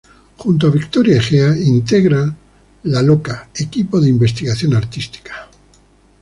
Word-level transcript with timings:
Junto 0.35 0.65
a 0.65 0.71
Victoria 0.71 1.17
Egea 1.17 1.55
integra 1.55 2.35
La 2.85 3.03
Loca 3.03 3.49
Equipo 3.53 4.01
de 4.01 4.09
Investigación 4.09 4.73
Artística. 4.75 5.47